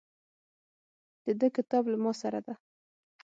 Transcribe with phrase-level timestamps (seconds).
[1.25, 2.55] د ده کتاب له ماسره ده.